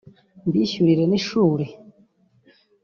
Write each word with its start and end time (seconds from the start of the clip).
mbishyurire 0.47 1.03
n’ishuri 1.07 1.65